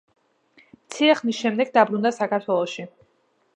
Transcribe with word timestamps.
მცირე 0.85 1.17
ხნის 1.19 1.43
შემდეგ 1.43 1.71
დაბრუნდა 1.77 2.13
საქართველოში. 2.17 2.87